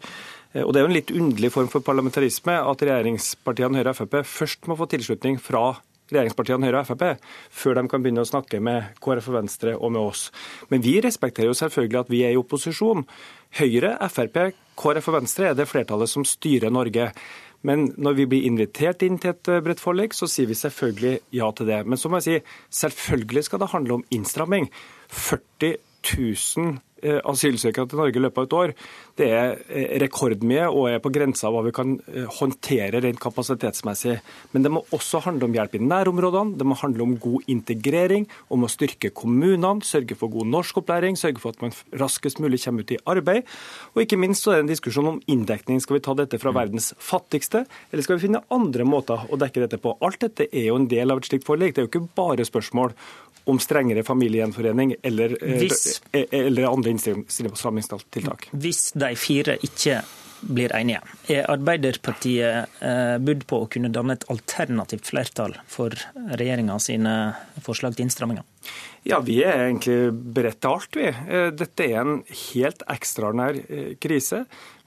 Eh, 0.53 0.63
og 0.63 0.73
Det 0.73 0.79
er 0.79 0.85
jo 0.85 0.91
en 0.91 0.99
litt 0.99 1.15
underlig 1.15 1.51
form 1.53 1.71
for 1.71 1.85
parlamentarisme 1.85 2.55
at 2.61 2.85
regjeringspartiene 2.87 3.81
Høyre 3.81 3.95
og 3.95 3.99
Frp 3.99 4.21
først 4.23 4.67
må 4.71 4.79
få 4.79 4.89
tilslutning 4.91 5.39
fra 5.41 5.73
regjeringspartiene 6.13 6.67
Høyre 6.67 6.83
og 6.83 6.89
Frp 6.89 7.05
før 7.61 7.79
de 7.79 7.87
kan 7.89 8.03
begynne 8.03 8.25
å 8.25 8.29
snakke 8.29 8.59
med 8.63 8.93
KrF 9.01 9.31
og 9.31 9.39
Venstre 9.39 9.73
og 9.75 9.93
med 9.95 10.03
oss. 10.03 10.27
Men 10.69 10.83
vi 10.85 10.99
respekterer 11.03 11.49
jo 11.49 11.57
selvfølgelig 11.57 12.01
at 12.03 12.11
vi 12.13 12.21
er 12.27 12.35
i 12.35 12.39
opposisjon. 12.39 13.05
Høyre, 13.57 13.95
Frp, 14.11 14.39
KrF 14.77 15.09
og 15.09 15.17
Venstre 15.19 15.49
er 15.49 15.57
det 15.57 15.69
flertallet 15.69 16.11
som 16.11 16.27
styrer 16.27 16.73
Norge. 16.73 17.09
Men 17.65 17.87
når 17.97 18.19
vi 18.19 18.27
blir 18.29 18.45
invitert 18.47 19.03
inn 19.05 19.17
til 19.21 19.33
et 19.33 19.49
eh, 19.51 19.63
bredt 19.65 19.81
forlik, 19.81 20.13
så 20.13 20.29
sier 20.29 20.49
vi 20.49 20.57
selvfølgelig 20.59 21.17
ja 21.35 21.49
til 21.57 21.69
det. 21.71 21.81
Men 21.89 21.99
så 21.99 22.11
må 22.11 22.21
jeg 22.21 22.27
si, 22.27 22.55
selvfølgelig 22.83 23.45
skal 23.47 23.63
det 23.63 23.71
handle 23.73 23.99
om 23.99 24.07
innstramming. 24.13 24.69
40 25.09 25.75
000 26.13 26.77
Eh, 27.05 27.19
asylsøkere 27.27 27.89
til 27.91 27.99
Norge 27.99 28.17
i 28.17 28.21
løpet 28.23 28.39
av 28.39 28.45
et 28.45 28.53
år, 28.55 28.71
det 29.19 29.25
er 29.29 29.49
eh, 29.67 29.97
rekordmye 30.01 30.63
og 30.71 30.87
er 30.89 31.01
på 31.03 31.11
grensa 31.13 31.49
av 31.49 31.53
hva 31.57 31.63
vi 31.67 31.73
kan 31.75 31.91
eh, 32.07 32.23
håndtere 32.39 33.01
rent 33.03 33.19
kapasitetsmessig. 33.21 34.15
Men 34.55 34.63
det 34.65 34.71
må 34.73 34.81
også 34.95 35.19
handle 35.25 35.45
om 35.45 35.53
hjelp 35.53 35.75
i 35.77 35.81
nærområdene, 35.83 36.55
det 36.57 36.65
må 36.65 36.77
handle 36.79 37.03
om 37.05 37.17
god 37.21 37.51
integrering, 37.51 38.25
om 38.47 38.65
å 38.65 38.69
styrke 38.71 39.11
kommunene, 39.13 39.85
sørge 39.85 40.17
for 40.17 40.33
god 40.33 40.49
norskopplæring, 40.53 41.19
sørge 41.19 41.43
for 41.43 41.53
at 41.53 41.61
man 41.65 41.75
raskest 41.99 42.39
mulig 42.41 42.61
kommer 42.63 42.87
ut 42.87 42.95
i 42.95 43.01
arbeid. 43.11 43.53
Og 43.93 44.01
ikke 44.05 44.21
minst 44.23 44.47
så 44.47 44.55
er 44.55 44.61
det 44.61 44.65
en 44.65 44.73
diskusjon 44.73 45.11
om 45.11 45.21
inndekning. 45.29 45.83
Skal 45.83 45.99
vi 45.99 46.03
ta 46.07 46.15
dette 46.17 46.39
fra 46.41 46.55
verdens 46.55 46.93
fattigste, 46.95 47.65
eller 47.91 48.07
skal 48.07 48.17
vi 48.17 48.29
finne 48.29 48.45
andre 48.55 48.87
måter 48.87 49.27
å 49.27 49.41
dekke 49.43 49.67
dette 49.67 49.81
på? 49.83 49.97
Alt 49.99 50.23
dette 50.25 50.47
er 50.47 50.71
jo 50.71 50.79
en 50.79 50.87
del 50.89 51.11
av 51.11 51.21
et 51.21 51.29
slikt 51.29 51.45
forlik. 51.45 51.75
Det 51.75 51.83
er 51.83 51.89
jo 51.89 51.93
ikke 51.93 52.15
bare 52.17 52.47
spørsmål 52.47 52.95
om 53.45 53.59
strengere 53.61 54.03
familiegjenforening 54.03 54.95
eller, 55.05 55.37
Hvis, 55.59 56.01
eller 56.11 56.69
andre 56.69 56.95
innstrammingstiltak. 56.95 58.49
Hvis 58.51 58.89
de 58.97 59.11
fire 59.19 59.57
ikke 59.65 59.99
blir 60.45 60.73
enige. 60.75 61.01
Er 61.31 61.47
Arbeiderpartiet 61.49 62.81
eh, 62.83 63.15
budd 63.23 63.45
på 63.49 63.63
å 63.63 63.69
kunne 63.71 63.89
danne 63.93 64.17
et 64.17 64.25
alternativt 64.31 65.07
flertall 65.09 65.55
for 65.71 65.95
regjeringa 66.13 66.77
sine 66.83 67.15
forslag 67.65 67.95
til 67.95 68.07
innstramminger? 68.07 68.45
Ja, 69.05 69.19
Vi 69.21 69.35
er 69.45 69.67
egentlig 69.67 70.09
beredt 70.33 70.63
til 70.63 70.71
alt, 70.71 70.95
vi. 70.97 71.05
Eh, 71.05 71.51
dette 71.53 71.85
er 71.85 71.99
en 72.01 72.23
helt 72.25 72.81
ekstraordinær 72.89 73.59
eh, 73.61 73.91
krise. 74.01 74.39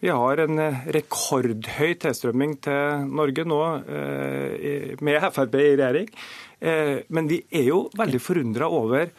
Vi 0.02 0.10
har 0.10 0.42
en 0.42 0.58
rekordhøy 0.94 1.94
tilstrømming 2.02 2.56
til 2.66 3.06
Norge 3.10 3.44
nå 3.46 3.60
med 5.02 5.24
Frp 5.34 5.56
i 5.58 5.72
regjering. 5.74 6.12
Men 7.10 7.26
vi 7.30 7.40
er 7.50 7.66
jo 7.72 7.80
veldig 7.98 8.20
forundra 8.22 8.68
over 8.70 9.10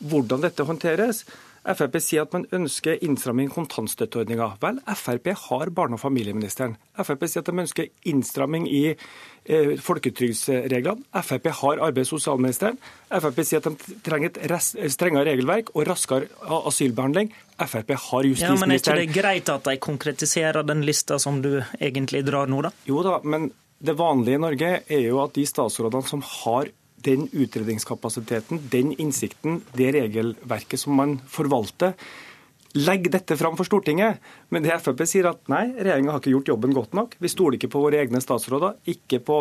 hvordan 0.00 0.40
dette 0.46 0.64
håndteres. 0.64 1.20
Frp 1.64 1.96
sier 2.02 2.26
at 2.26 2.34
man 2.36 2.44
ønsker 2.52 2.98
innstramming 3.04 3.48
i 3.48 3.54
kontantstøtteordninga. 3.54 4.50
Vel, 4.60 4.80
Frp 4.84 5.30
har 5.46 5.70
barne- 5.72 5.96
og 5.96 6.02
familieministeren. 6.02 6.76
Frp 6.98 7.24
sier 7.24 7.40
at 7.40 7.48
de 7.48 7.64
ønsker 7.64 7.88
innstramming 8.10 8.66
i 8.68 8.82
eh, 8.92 9.72
folketrygdsreglene. 9.80 11.06
Frp 11.24 11.48
har 11.62 11.82
arbeids- 11.88 12.12
og 12.12 12.20
sosialministeren. 12.20 12.76
Frp 13.08 13.40
sier 13.44 13.64
at 13.64 13.70
de 13.70 13.98
trenger 14.04 14.36
et 14.36 14.92
strengere 14.92 15.24
regelverk 15.30 15.72
og 15.74 15.88
raskere 15.88 16.28
asylbehandling. 16.60 17.32
Frp 17.56 17.96
har 17.96 18.28
justisministeren. 18.28 18.60
Ja, 18.60 18.66
men 18.66 18.76
Er 18.76 18.80
ikke 18.82 19.00
det 19.00 19.22
greit 19.22 19.52
at 19.56 19.64
de 19.64 19.76
konkretiserer 19.80 20.62
den 20.66 20.84
lista 20.84 21.18
som 21.18 21.40
du 21.40 21.62
egentlig 21.80 22.26
drar 22.28 22.50
nå, 22.50 22.60
da? 22.68 22.74
Jo 22.84 23.02
da, 23.06 23.20
men 23.24 23.50
det 23.84 23.96
vanlige 23.98 24.36
i 24.36 24.40
Norge 24.40 24.70
er 24.84 25.04
jo 25.04 25.20
at 25.24 25.34
de 25.36 25.44
statsrådene 25.48 26.08
som 26.08 26.22
har 26.22 26.68
den 27.04 27.28
utredningskapasiteten, 27.32 28.62
den 28.72 28.92
innsikten, 29.00 29.60
det 29.76 29.92
regelverket 29.96 30.80
som 30.80 30.96
man 30.98 31.18
forvalter, 31.28 31.94
legge 32.74 33.10
dette 33.10 33.36
fram 33.36 33.56
for 33.56 33.64
Stortinget. 33.64 34.18
Men 34.48 34.64
det 34.64 34.74
Frp 34.82 35.04
sier 35.06 35.28
at 35.30 35.46
nei, 35.50 35.68
regjeringa 35.76 36.14
har 36.14 36.22
ikke 36.22 36.32
gjort 36.34 36.50
jobben 36.54 36.74
godt 36.74 36.96
nok. 36.98 37.14
Vi 37.22 37.30
stoler 37.30 37.58
ikke 37.58 37.70
på 37.70 37.82
våre 37.84 38.00
egne 38.02 38.20
statsråder, 38.22 38.80
ikke 38.90 39.20
på 39.24 39.38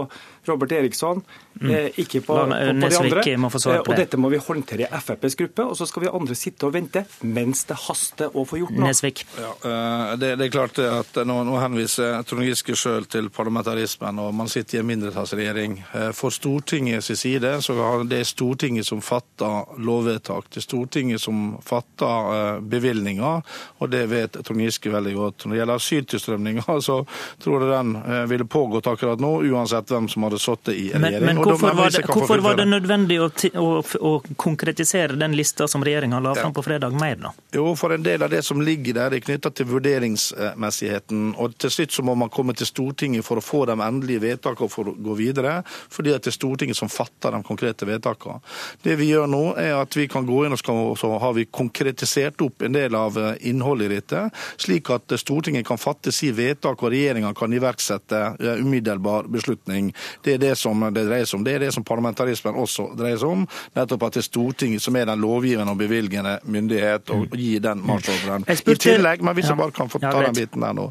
Robert 0.50 0.76
Eriksson, 0.76 1.24
mm. 1.62 1.72
Eh, 1.74 2.00
ikke 2.04 2.22
på, 2.22 2.36
på, 2.36 2.46
på 2.46 2.90
de 2.92 2.98
andre. 3.00 3.24
Eh, 3.24 3.80
og 3.80 3.94
dette 3.98 4.20
må 4.22 4.30
vi 4.30 4.40
håndtere 4.42 4.86
i 4.86 5.00
FrPs 5.02 5.38
gruppe, 5.40 5.66
og 5.66 5.78
så 5.80 5.88
skal 5.90 6.06
vi 6.06 6.12
andre 6.14 6.38
sitte 6.38 6.68
og 6.68 6.76
vente 6.76 7.06
mens 7.26 7.64
det 7.70 7.78
haster 7.88 8.36
å 8.38 8.44
få 8.46 8.60
gjort 8.62 8.76
noe. 8.76 8.92
Nesvik. 8.92 9.24
Ja, 9.40 9.54
eh, 9.70 10.14
det, 10.22 10.34
det, 10.42 10.48
er 10.50 10.54
klart 10.54 10.82
at 10.84 11.18
nå, 11.26 11.40
nå 11.48 11.58
henviser 11.62 12.22
Trond 12.30 12.46
Giske 12.46 12.78
sjøl 12.78 13.08
til 13.10 13.32
parlamentarismen, 13.34 14.22
og 14.22 14.34
man 14.38 14.52
sitter 14.52 14.80
i 14.80 14.84
en 14.84 14.90
mindretallsregjering. 14.92 15.80
For 16.14 16.34
Stortingets 16.34 17.10
side 17.18 17.56
så 17.66 17.78
er 17.88 18.06
det 18.10 18.24
Stortinget 18.30 18.90
som 18.90 19.02
fatter 19.04 19.74
lovvedtak. 19.82 20.52
Det 20.54 20.62
er 20.62 20.68
Stortinget 20.68 21.24
som 21.24 21.56
fatter 21.66 22.62
bevilgninger 22.62 23.23
asyltilstrømninga, 23.24 23.42
og 23.78 23.90
det 23.90 24.06
vet 24.08 24.38
Trond 24.46 24.62
Giske 24.62 24.90
veldig 24.90 25.14
godt. 25.16 25.46
Når 25.46 25.54
det 25.54 25.60
gjelder 25.60 25.76
asyltilstrømninga, 25.76 26.64
så 26.88 27.06
tror 27.44 27.64
jeg 27.64 27.72
den 27.72 27.96
eh, 27.96 28.24
ville 28.30 28.46
pågått 28.46 28.88
akkurat 28.88 29.20
nå, 29.20 29.32
uansett 29.44 29.92
hvem 29.92 30.10
som 30.10 30.28
hadde 30.28 30.40
sittet 30.40 30.74
i 30.74 30.90
regjering. 30.92 31.26
Men, 31.26 31.36
men 31.36 31.44
hvorfor, 31.44 31.76
var 31.78 31.94
det, 31.94 32.04
hvorfor 32.08 32.44
var 32.44 32.58
det, 32.60 32.68
nødvendig 32.70 33.20
å, 33.22 33.30
å, 33.60 33.70
å 34.00 34.14
konkretisere 34.38 35.18
den 35.20 35.36
lista 35.38 35.68
som 35.68 35.84
regjeringa 35.86 36.20
la 36.24 36.36
fram 36.38 36.54
på 36.56 36.64
fredag, 36.66 36.96
mer, 37.00 37.20
da? 37.22 37.34
Jo, 37.56 37.74
for 37.80 37.94
en 37.96 38.06
del 38.06 38.24
av 38.24 38.34
det 38.34 38.44
som 38.46 38.62
ligger 38.64 39.00
der, 39.00 39.18
er 39.18 39.24
knytta 39.24 39.54
til 39.54 39.70
vurderingsmessigheten. 39.72 41.34
Og 41.42 41.58
til 41.62 41.74
slutt 41.74 41.96
så 41.96 42.06
må 42.06 42.16
man 42.20 42.32
komme 42.34 42.56
til 42.58 42.70
Stortinget 42.70 43.26
for 43.26 43.40
å 43.40 43.46
få 43.46 43.66
de 43.70 43.78
endelige 43.78 44.24
vedtakene 44.24 44.72
for 44.72 44.92
å 44.92 44.96
gå 44.98 45.18
videre, 45.18 45.60
fordi 45.92 46.14
det 46.14 46.32
er 46.32 46.36
Stortinget 46.36 46.80
som 46.80 46.92
fatter 46.92 47.36
de 47.36 47.44
konkrete 47.46 47.88
vedtakene. 47.88 48.40
Det 48.84 48.96
vi 49.00 49.10
gjør 49.12 49.30
nå, 49.30 49.44
er 49.60 49.76
at 49.78 49.96
vi 49.98 50.08
kan 50.12 50.26
gå 50.28 50.44
inn 50.46 50.56
og 50.56 50.98
så 50.98 51.10
har 51.20 51.34
vi 51.36 51.46
konkretisert 51.52 52.42
opp 52.46 52.64
en 52.66 52.76
del 52.76 52.96
av 52.98 53.13
av 53.14 53.26
eh, 53.28 53.50
innholdet 53.50 53.92
i 53.92 53.96
dette, 53.96 54.30
slik 54.58 54.90
at 54.90 55.14
Stortinget 55.20 55.68
kan 55.68 55.78
fatte 55.78 56.12
si 56.12 56.32
vedtak 56.32 56.82
og 56.84 56.92
regjeringa 56.94 57.34
kan 57.38 57.54
iverksette 57.54 58.22
eh, 58.40 58.62
umiddelbar 58.62 59.30
beslutning. 59.32 59.94
Det 60.24 60.36
er 60.36 60.42
det 60.42 60.56
som 60.60 60.80
det 60.94 61.06
dreier 61.08 61.28
seg 61.30 61.40
om. 61.40 61.46
Det 61.46 61.56
er 61.56 61.66
det 61.66 61.72
som 61.76 61.86
parlamentarismen 61.88 62.58
også 62.60 62.90
dreier 62.98 63.20
seg 63.22 63.34
om. 63.38 63.46
Nettopp 63.78 64.08
at 64.08 64.18
det 64.18 64.24
er 64.24 64.28
Stortinget 64.30 64.84
som 64.84 64.98
er 65.00 65.10
den 65.10 65.22
lovgivende 65.24 65.74
og 65.74 65.82
bevilgende 65.82 66.38
myndighet, 66.44 67.12
og 67.14 67.38
gir 67.38 67.64
den 67.64 67.84
marsjordren. 67.88 68.48
I 68.50 68.78
tillegg, 68.80 69.24
men 69.24 69.38
hvis 69.38 69.50
jeg 69.52 69.60
bare 69.60 69.76
kan 69.76 69.92
få 69.92 70.02
ta 70.02 70.14
den 70.26 70.38
biten 70.38 70.64
der 70.64 70.78
nå. 70.78 70.90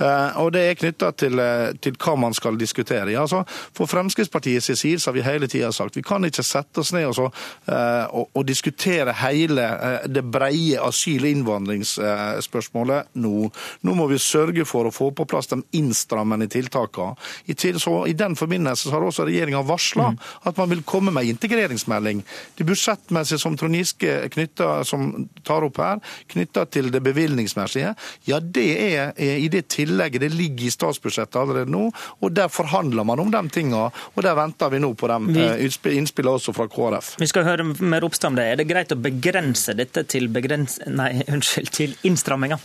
Eh, 0.00 0.40
og 0.42 0.52
det 0.56 0.66
er 0.66 0.78
knytta 0.80 1.12
til, 1.18 1.42
til, 1.82 1.98
hva 2.00 2.16
man 2.18 2.36
skal 2.36 2.58
diskutere. 2.60 3.10
Ja, 3.12 3.24
altså, 3.26 3.42
for 3.76 3.90
Fremskrittspartiets 3.90 4.70
side 4.78 5.00
har 5.04 5.14
vi 5.16 5.24
hele 5.24 5.48
tida 5.50 5.70
sagt 5.74 5.96
vi 5.96 6.02
kan 6.06 6.24
ikke 6.24 6.44
sette 6.46 6.82
oss 6.82 6.92
ned 6.94 7.08
og, 7.08 7.14
så, 7.16 7.26
og, 7.66 8.28
og 8.36 8.44
diskutere 8.46 9.12
hele 9.20 9.64
det 10.08 10.22
breie 10.30 10.78
asyl- 10.80 11.20
og 11.20 11.28
innvandringsspørsmålet 11.60 13.14
nå. 13.20 13.50
Nå 13.86 13.94
må 13.96 14.06
vi 14.10 14.18
sørge 14.20 14.64
for 14.68 14.88
å 14.88 14.94
få 14.94 15.10
på 15.16 15.26
plass 15.28 15.50
de 15.50 15.60
innstrammende 15.76 16.48
tiltakene. 16.50 17.16
I, 17.46 17.54
til, 17.54 17.78
I 18.06 18.16
den 18.16 18.36
forbindelse 18.38 18.90
har 18.92 19.04
også 19.04 19.26
regjeringa 19.28 19.62
varsla 19.66 20.10
mm. 20.12 20.18
at 20.50 20.58
man 20.60 20.70
vil 20.72 20.82
komme 20.86 21.12
med 21.14 21.28
integreringsmelding. 21.30 22.22
Det 22.58 22.66
budsjettmessige 22.68 23.40
som 23.42 23.56
Trond 23.58 23.76
Giske 23.76 24.16
knytter, 24.34 24.84
som 24.88 25.28
tar 25.46 25.66
opp 25.66 25.80
her, 25.80 26.00
knytta 26.30 26.66
til 26.70 26.90
det 26.92 27.02
bevilgningsmessige, 27.04 27.94
ja 28.28 28.40
det 28.40 28.68
er, 28.80 29.12
er, 29.16 29.36
i 29.40 29.48
det 29.52 29.66
tillegget. 29.72 30.24
Det 30.24 30.32
ligger 30.34 30.68
i 30.68 30.74
statsbudsjettet 30.74 31.38
allerede 31.40 31.72
nå, 31.72 31.88
og 32.20 32.34
der 32.36 32.50
forhandler 32.52 33.06
man 33.06 33.22
om 33.22 33.32
de 33.32 33.42
tinga. 33.52 33.88
Og 34.14 34.24
der 34.24 34.36
venter 34.38 34.70
vi 34.72 34.80
nå 34.82 34.92
på 34.98 35.08
de 35.10 35.44
eh, 35.44 35.96
innspillene 35.96 36.36
også 36.36 36.54
fra 36.56 36.66
KrF. 36.70 37.14
Vi 37.20 37.28
skal 37.30 37.46
høre 37.46 37.66
mer 37.80 38.04
oppstand. 38.06 38.40
Er 38.40 38.58
det 38.60 38.68
greit 38.70 38.92
å 38.94 38.98
begrense 39.00 39.74
dette 39.78 40.04
til 40.10 40.28
begrens... 40.32 40.78
Nei, 40.90 41.10
unnskyld, 41.40 41.72
til 41.72 41.96
innstramminger? 42.04 42.60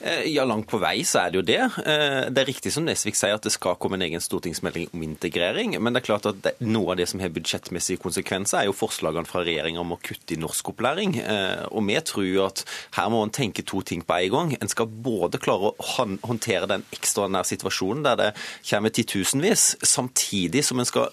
Eh, 0.00 0.22
ja, 0.30 0.44
langt 0.44 0.68
på 0.70 0.78
vei 0.78 1.00
så 1.06 1.24
er 1.24 1.32
det 1.32 1.40
jo 1.40 1.44
det. 1.46 1.58
Eh, 1.82 2.28
det 2.30 2.42
er 2.42 2.46
riktig 2.46 2.70
som 2.70 2.84
Nesvik 2.86 3.16
sier 3.18 3.34
at 3.34 3.42
det 3.42 3.50
skal 3.50 3.78
komme 3.82 3.98
en 3.98 4.04
egen 4.06 4.22
stortingsmelding 4.22 4.92
om 4.94 5.02
integrering. 5.02 5.74
Men 5.82 5.94
det 5.94 6.02
er 6.02 6.06
klart 6.06 6.28
at 6.30 6.50
noe 6.62 6.92
av 6.92 7.00
det 7.00 7.08
som 7.10 7.22
har 7.22 7.32
budsjettmessige 7.34 7.98
konsekvenser, 8.04 8.60
er 8.60 8.68
jo 8.68 8.76
forslagene 8.78 9.26
fra 9.26 9.42
regjeringa 9.46 9.82
om 9.82 9.96
å 9.96 9.98
kutte 9.98 10.36
i 10.36 10.38
norskopplæring. 10.38 11.16
Eh, 11.18 11.64
og 11.72 11.82
vi 11.88 11.98
tror 12.06 12.26
jo 12.28 12.44
at 12.46 12.62
her 12.94 13.10
må 13.10 13.24
en 13.26 13.34
tenke 13.34 13.64
to 13.66 13.82
ting 13.82 14.04
på 14.06 14.20
en 14.20 14.34
gang. 14.36 14.54
En 14.60 14.70
skal 14.70 14.86
både 14.86 15.42
klare 15.42 15.72
å 15.72 15.88
håndtere 15.98 16.70
den 16.70 16.86
ekstraordinære 16.94 17.50
situasjonen 17.50 18.06
der 18.06 18.22
det 18.22 18.30
kommer 18.70 18.94
titusenvis, 18.94 19.66
samtidig 19.82 20.62
som 20.66 20.78
en 20.78 20.86
skal 20.86 21.10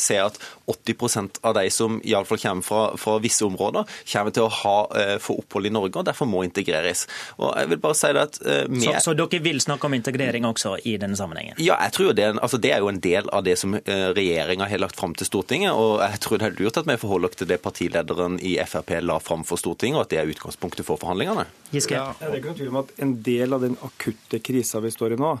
se 0.00 0.16
at 0.18 0.36
80% 0.70 1.38
av 1.46 1.54
de 1.56 1.68
som 1.72 2.00
iallfall 2.02 2.40
kommer 2.40 2.66
fra, 2.66 2.82
fra 2.98 3.16
visse 3.22 3.46
områder, 3.46 3.86
kommer 4.10 4.34
til 4.34 4.46
å 4.46 4.52
ha, 4.62 4.76
få 5.22 5.38
opphold 5.42 5.68
i 5.68 5.74
Norge 5.74 6.00
og 6.00 6.06
derfor 6.08 6.28
må 6.28 6.42
integreres. 6.46 7.04
Og 7.38 7.52
jeg 7.58 7.70
vil 7.70 7.82
bare 7.84 7.98
si 7.98 8.10
det 8.14 8.23
at 8.26 8.40
med... 8.68 8.82
så, 8.84 8.94
så, 9.08 9.14
dere 9.18 9.40
vil 9.44 9.60
snakke 9.62 9.88
om 9.88 9.96
integrering 9.96 10.46
også 10.48 10.76
i 10.84 10.96
denne 11.00 11.18
sammenhengen? 11.18 11.58
Ja, 11.62 11.78
jeg 11.86 11.96
tror 11.96 12.12
det, 12.16 12.28
altså, 12.34 12.60
det 12.60 12.74
er 12.74 12.84
jo 12.84 12.90
en 12.92 13.00
del 13.04 13.30
av 13.34 13.44
det 13.46 13.56
som 13.60 13.76
uh, 13.76 14.06
regjeringa 14.16 14.68
har 14.70 14.82
lagt 14.82 14.98
fram 15.00 15.16
til 15.18 15.28
Stortinget. 15.28 15.72
og 15.72 16.02
jeg 16.02 16.20
tror 16.24 16.40
det 16.40 16.50
er 16.50 16.58
lurt 16.60 16.80
at 16.80 16.88
vi 16.88 16.98
forholder 17.00 17.30
oss 17.30 17.40
til 17.40 17.50
det 17.50 17.60
partilederen 17.64 18.38
i 18.42 18.56
Frp 18.68 18.96
la 19.04 19.18
fram 19.22 19.44
for 19.46 19.60
Stortinget, 19.60 19.98
og 19.98 20.06
at 20.06 20.14
det 20.14 20.22
er 20.22 20.32
utgangspunktet 20.34 20.86
for 20.86 21.00
forhandlingene. 21.00 21.46
Giske? 21.74 21.98
Ja, 21.98 22.12
det 22.20 22.30
er 22.30 22.40
ikke 22.40 22.52
noe 22.52 22.60
tvil 22.60 22.72
om 22.72 22.80
at 22.84 22.96
En 23.04 23.18
del 23.26 23.56
av 23.56 23.64
den 23.64 23.76
akutte 23.84 24.40
krisa 24.44 24.80
vi 24.84 24.92
står 24.94 25.16
i 25.16 25.20
nå, 25.20 25.34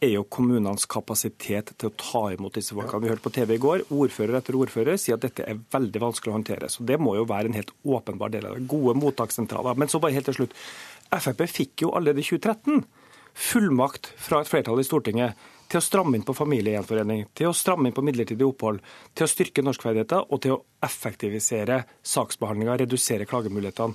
er 0.00 0.14
jo 0.14 0.22
kommunenes 0.32 0.86
kapasitet 0.88 1.74
til 1.76 1.90
å 1.90 1.96
ta 2.00 2.22
imot 2.32 2.56
disse 2.56 2.74
folkene. 2.76 3.04
Vi 3.04 3.10
hørte 3.12 3.24
på 3.26 3.32
TV 3.36 3.54
i 3.56 3.60
går, 3.60 3.82
ordfører 3.92 4.38
etter 4.38 4.56
ordfører 4.56 5.00
sier 5.00 5.18
at 5.18 5.26
dette 5.26 5.44
er 5.44 5.60
veldig 5.74 6.00
vanskelig 6.06 6.32
å 6.32 6.36
håndtere. 6.38 6.70
Så 6.72 6.86
det 6.88 6.96
må 7.02 7.18
jo 7.18 7.26
være 7.28 7.50
en 7.50 7.58
helt 7.58 7.74
åpenbar 7.84 8.32
del 8.32 8.48
av 8.48 8.56
det. 8.56 8.64
Gode 8.70 8.96
mottakssentraler. 9.00 9.76
Men 9.76 9.92
så 9.92 10.00
bare 10.00 10.16
helt 10.16 10.28
til 10.30 10.38
slutt. 10.40 10.56
Frp 11.10 11.46
fikk 11.50 11.86
jo 11.86 11.94
allerede 11.96 12.22
i 12.22 12.26
2013 12.26 12.84
fullmakt 13.34 14.10
fra 14.18 14.42
et 14.42 14.50
flertall 14.50 14.80
i 14.82 14.86
Stortinget 14.86 15.48
til 15.70 15.78
å 15.78 15.84
stramme 15.84 16.18
inn 16.18 16.26
på 16.26 16.34
familiegjenforening, 16.34 17.28
til 17.36 17.50
å 17.50 17.54
stramme 17.54 17.88
inn 17.88 17.94
på 17.94 18.02
midlertidig 18.02 18.46
opphold, 18.46 18.80
til 19.14 19.26
å 19.26 19.30
styrke 19.30 19.62
norskferdigheter 19.62 20.26
og 20.26 20.42
til 20.42 20.56
å 20.56 20.60
effektivisere 20.82 21.84
saksbehandlinga, 22.02 22.78
redusere 22.82 23.28
klagemulighetene. 23.30 23.94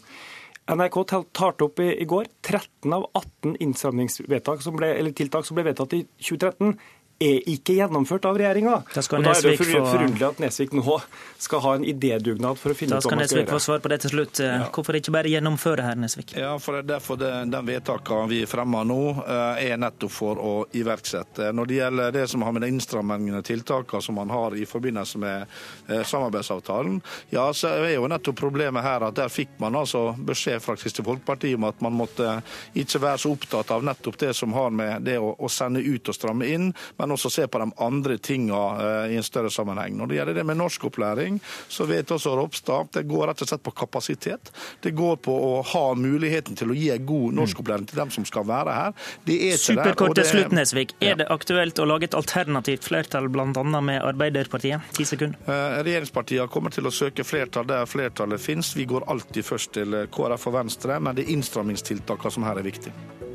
NRK 0.72 0.96
talte 1.36 1.68
opp 1.68 1.82
i, 1.84 1.92
går 2.10 2.30
13 2.42 2.96
av 2.96 3.10
18 3.12 3.60
innstramningstiltak 3.62 4.64
som 4.66 4.80
ble 4.80 5.68
vedtatt 5.68 5.94
i 5.94 6.06
2013 6.18 6.72
er 7.20 7.46
ikke 7.48 7.78
gjennomført 7.78 8.26
av 8.28 8.38
regjeringa. 8.40 8.82
Da, 8.92 9.02
da 9.02 9.32
er 9.32 9.46
det 9.46 9.54
for, 9.60 9.72
forunderlig 9.88 10.26
at 10.28 10.40
Nesvik 10.44 10.74
nå 10.76 10.98
skal 11.40 11.62
ha 11.64 11.76
en 11.78 11.86
idédugnad 11.88 12.60
for 12.60 12.74
å 12.74 12.78
finne 12.78 12.98
ut 12.98 13.06
hva 13.06 13.16
man 13.16 13.24
skal 13.24 13.24
gjøre. 13.24 13.24
Da 13.24 13.30
skal 13.30 13.40
Nesvik 13.40 13.54
få 13.54 13.60
svar 13.64 13.84
på 13.84 13.92
det 13.94 14.00
til 14.04 14.12
slutt. 14.12 14.42
Ja. 14.44 14.68
Hvorfor 14.76 14.98
ikke 15.00 15.14
bare 15.16 15.32
gjennomføre 15.32 15.86
her, 15.86 16.00
Nesvik? 16.00 16.34
Ja, 16.36 16.52
for 16.60 16.76
det 16.76 16.84
er 16.84 16.90
derfor 16.96 17.20
det, 17.22 17.32
Den 17.54 17.70
vedtakene 17.70 18.28
vi 18.32 18.42
fremmer 18.50 18.88
nå, 18.88 19.00
eh, 19.24 19.72
er 19.72 19.80
nettopp 19.80 20.12
for 20.12 20.42
å 20.42 20.54
iverksette. 20.76 21.52
Når 21.56 21.72
det 21.72 21.80
gjelder 21.80 22.16
det 22.16 22.26
som 22.32 22.44
har 22.44 22.56
med 22.56 22.66
de 22.66 22.72
innstrammende 22.74 23.42
tiltakene 23.48 24.04
som 24.04 24.20
man 24.20 24.34
har 24.36 24.56
i 24.56 24.66
forbindelse 24.68 25.22
med 25.22 25.46
eh, 25.88 26.04
samarbeidsavtalen, 26.04 27.00
ja, 27.32 27.48
så 27.54 27.72
er 27.80 27.96
jo 27.96 28.10
nettopp 28.12 28.40
problemet 28.40 28.84
her 28.84 29.08
at 29.08 29.16
der 29.16 29.32
fikk 29.32 29.56
man 29.64 29.80
altså 29.80 30.10
beskjed 30.18 30.60
fra 30.64 30.76
Kristelig 30.76 31.08
Folkeparti 31.08 31.54
om 31.56 31.70
at 31.70 31.80
man 31.86 31.96
måtte 31.96 32.40
ikke 32.76 33.02
være 33.08 33.24
så 33.24 33.32
opptatt 33.36 33.72
av 33.72 33.88
nettopp 33.88 34.20
det 34.20 34.34
som 34.36 34.54
har 34.56 34.74
med 34.76 35.08
det 35.08 35.18
å, 35.22 35.32
å 35.40 35.52
sende 35.52 35.80
ut 35.80 36.12
og 36.12 36.18
stramme 36.18 36.50
inn, 36.52 36.72
men 36.98 37.05
men 37.06 37.14
også 37.14 37.30
se 37.30 37.48
på 37.48 37.62
de 37.62 37.70
andre 37.86 38.18
tingene 38.18 39.12
i 39.14 39.18
en 39.20 39.26
større 39.26 39.52
sammenheng. 39.54 39.94
Når 39.98 40.10
det 40.10 40.18
gjelder 40.20 40.40
det 40.40 40.46
med 40.50 40.58
norskopplæring, 40.58 41.38
så 41.70 41.86
vet 41.90 42.12
også 42.12 42.34
Ropstad 42.40 42.90
det 42.96 43.06
går 43.10 43.30
rett 43.30 43.44
og 43.46 43.50
slett 43.52 43.64
på 43.66 43.74
kapasitet. 43.78 44.52
Det 44.82 44.96
går 44.98 45.20
på 45.26 45.34
å 45.34 45.52
ha 45.74 45.84
muligheten 46.00 46.58
til 46.58 46.74
å 46.74 46.78
gi 46.78 46.90
god 47.06 47.38
norskopplæring 47.38 47.86
til 47.92 48.02
dem 48.02 48.14
som 48.14 48.26
skal 48.26 48.48
være 48.50 48.74
her. 48.74 48.96
Det 49.28 49.38
er 49.52 49.62
Superkort 49.62 50.18
til 50.18 50.30
slutt, 50.32 50.56
Nesvik. 50.56 50.96
Er 51.04 51.20
det 51.22 51.30
aktuelt 51.34 51.80
å 51.80 51.88
lage 51.90 52.10
et 52.10 52.18
alternativt 52.18 52.88
flertall, 52.88 53.30
bl.a. 53.30 53.46
med 53.54 54.02
Arbeiderpartiet? 54.02 54.90
Ti 54.98 55.06
sekunder. 55.06 55.38
Regjeringspartiene 55.86 56.50
kommer 56.52 56.74
til 56.74 56.90
å 56.90 56.94
søke 56.94 57.26
flertall 57.28 57.70
der 57.70 57.86
flertallet 57.90 58.42
finnes. 58.42 58.74
Vi 58.78 58.88
går 58.90 59.06
alltid 59.12 59.46
først 59.46 59.76
til 59.78 60.02
KrF 60.16 60.50
og 60.50 60.58
Venstre, 60.58 61.00
men 61.00 61.18
det 61.18 61.28
er 61.28 61.38
innstrammingstiltakene 61.38 62.38
som 62.38 62.50
her 62.50 62.62
er 62.62 62.66
viktige. 62.66 63.35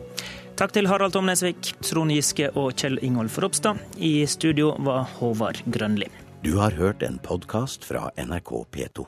Takk 0.61 0.75
til 0.77 0.91
Harald 0.91 1.15
Tom 1.15 1.25
Nesvik, 1.25 1.71
Trond 1.81 2.13
Giske 2.13 2.51
og 2.53 2.75
Kjell 2.77 2.99
Ingolf 3.07 3.39
Ropstad. 3.41 3.81
I 3.97 4.27
studio 4.29 4.75
var 4.85 5.07
Håvard 5.17 5.63
Grønli. 5.65 6.11
Du 6.45 6.59
har 6.61 6.77
hørt 6.77 7.01
en 7.03 7.17
podkast 7.17 7.89
fra 7.89 8.11
NRK 8.21 8.53
P2. 8.69 9.07